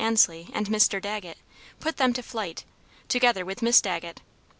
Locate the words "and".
0.51-0.65